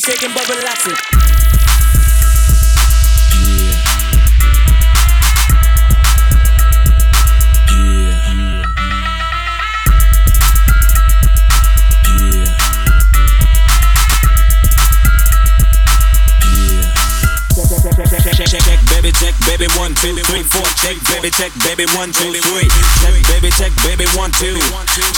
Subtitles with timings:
[0.00, 0.94] steady shaking but relaxing.
[19.20, 22.68] check, baby, one, two, three, four, check, baby, check, baby, one, two, three,
[23.00, 24.58] check, baby, check, baby, one, two,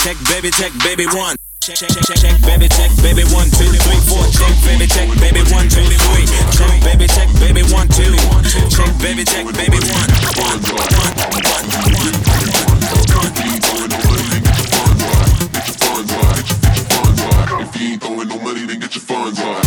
[0.03, 1.36] check, baby, check, baby, one.
[1.67, 5.43] Check, check, check, check, baby, check, baby, one, two, three, four, check, baby, check, baby,
[5.51, 6.23] one, two, three,
[6.55, 8.07] check, baby, check, baby, one, two,
[8.71, 10.07] check, baby, check, baby, one,
[10.47, 10.87] one, one,
[11.27, 11.67] one, one.
[17.59, 19.66] If you ain't throwing no money, then get your funds right.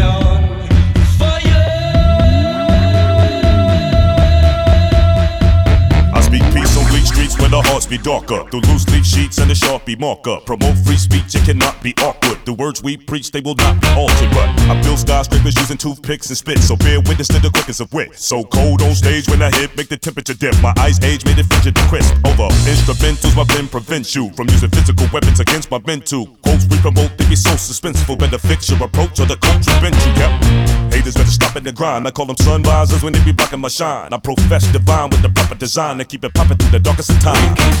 [7.91, 8.47] be darker.
[8.49, 10.39] The loose leaf sheets and the sharpie marker.
[10.45, 12.39] Promote free speech, it cannot be awkward.
[12.45, 14.31] The words we preach, they will not be altered.
[14.31, 16.59] But I build skyscrapers using toothpicks and spit.
[16.59, 18.15] So bear witness to the quickness of wit.
[18.15, 20.55] So cold on stage when I hit, make the temperature dip.
[20.63, 22.15] My eyes age made it frigid and crisp.
[22.23, 26.27] Over instrumentals, my pen prevents you from using physical weapons against my mental.
[26.47, 28.17] Quotes we promote, they be so suspenseful.
[28.17, 30.11] Better fix your approach or the coach prevent you.
[30.15, 30.93] Yep.
[30.95, 32.07] Haters better stop in the grind.
[32.07, 34.13] I call them sunrisers when they be blocking my shine.
[34.13, 37.19] I profess divine with the proper design to keep it popping through the darkest of
[37.19, 37.80] times.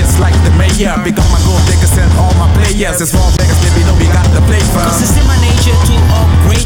[0.00, 0.96] just like the mayor.
[0.96, 3.00] On my gold diggers and all my players.
[3.00, 4.80] It's small beggars, baby, know we got the flavor.
[4.80, 5.69] Cause it's in my nature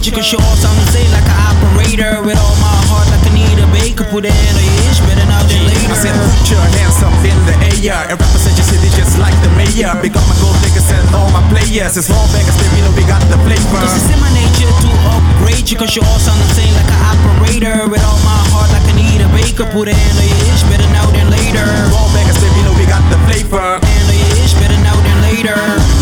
[0.05, 0.13] to upgrade.
[0.13, 2.21] You can show off sound and say like an operator.
[2.25, 4.05] With all my heart, like I need a baker.
[4.13, 5.93] Put it in a ish, better now than later.
[5.93, 7.57] I said put your hands up in the
[7.89, 9.93] air and represent your city just like the mayor.
[10.05, 11.97] Big on my gold diggers and all my players.
[11.97, 13.81] It's small beggars, baby, know we got the flavor.
[13.81, 15.67] Cause it's in my nature to upgrade.
[15.73, 17.89] You can show sound and say like an operator.
[17.89, 19.69] With all my heart, like I need a baker.
[19.73, 21.65] Put it in a ish, better now than later.
[21.89, 23.81] Small beggars, baby, know we got the flavor.
[23.81, 25.94] And a ish, better now than later.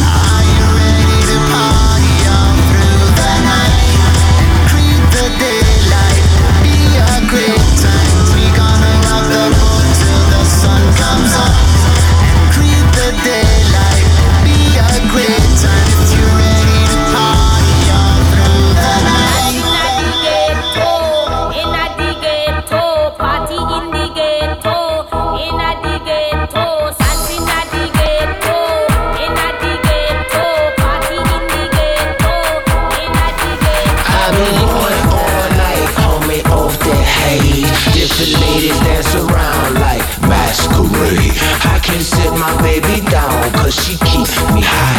[42.43, 44.92] My baby down, cause she keeps me high.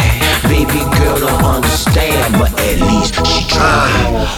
[2.74, 3.86] At least she try.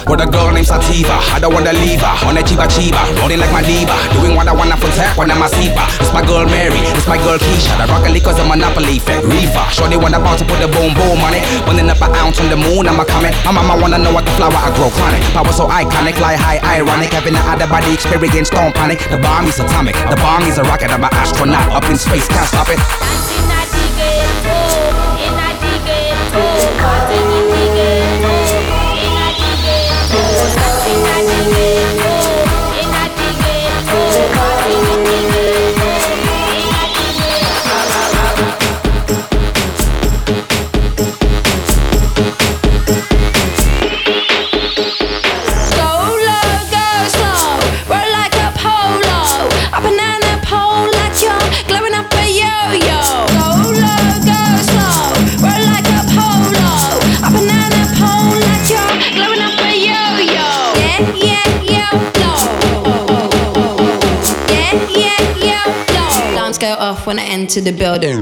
[0.05, 2.15] With a girl named Sativa, I don't wanna leave her.
[2.29, 3.95] On a chiba chiba, rolling like my diva.
[4.13, 5.83] Doing what I wanna from tech when I'm a sleeper.
[5.99, 7.73] It's my girl Mary, it's my girl Keisha.
[7.81, 9.25] The rock cause a monopoly effect.
[9.25, 11.43] Reefer, sure they wanna bounce to put the boom boom on it.
[11.65, 13.33] Running up an ounce on the moon, I'm a coming.
[13.45, 15.21] My mama wanna know what the flower I grow chronic.
[15.33, 17.11] Power so iconic, like high ironic.
[17.13, 18.99] Having an of body experience, don't panic.
[19.09, 20.91] The bomb is atomic, the bomb is a rocket.
[20.91, 22.79] I'm an astronaut up in space, can't stop it.
[26.37, 27.96] Go
[67.05, 68.19] When I enter the building.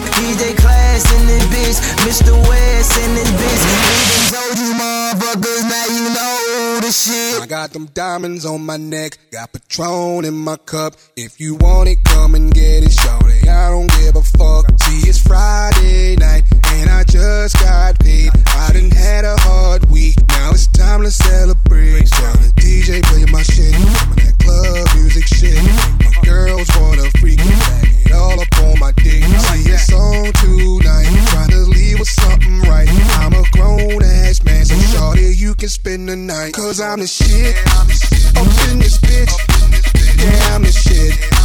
[0.00, 0.12] Shit.
[0.14, 2.32] DJ Class in the bitch, Mr.
[2.48, 3.62] West in the bitch.
[3.70, 7.42] We done told you motherfuckers, now you know the shit.
[7.42, 10.94] I got them diamonds on my neck, got Patron in my cup.
[11.16, 13.48] If you want it, come and get it, shorty.
[13.48, 14.66] I don't give a fuck.
[14.80, 18.30] See, it's Friday night, and I just got paid.
[18.46, 22.06] I done had a hard week, now it's time to celebrate.
[22.06, 25.62] Tell the DJ play my shit, of that club music shit.
[26.00, 29.22] My girls wanna freak it all up on my dick.
[35.90, 36.52] Spend the night.
[36.52, 39.32] Cause I'm the shit, up in this bitch.
[40.22, 41.39] Yeah, I'm the shit,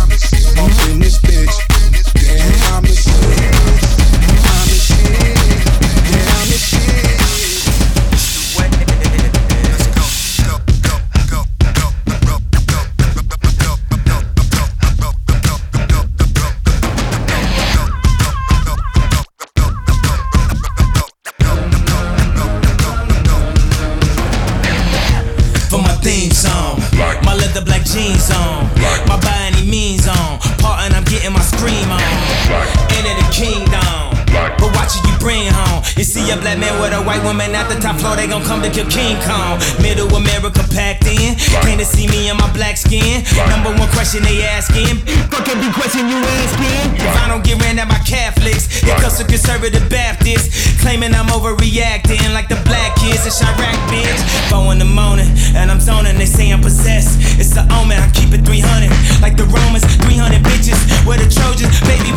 [37.26, 39.58] woman at the top floor, they gon' come to kill King Kong.
[39.82, 41.34] Middle America packed in.
[41.66, 43.26] Came to see me in my black skin.
[43.50, 45.02] Number one question they asking.
[45.34, 47.02] Fuck every question you asking.
[47.02, 50.78] If I don't get ran at by Catholics, it comes to conservative Baptists.
[50.86, 54.22] Claiming I'm overreacting like the black kids in Chiraq, bitch.
[54.54, 55.28] Four in the morning,
[55.58, 56.18] and I'm zoning.
[56.18, 57.18] They say I'm possessed.
[57.42, 58.94] It's the omen, I keep it 300.
[59.20, 60.78] Like the Romans, 300 bitches.
[61.10, 62.16] Where the Trojans, baby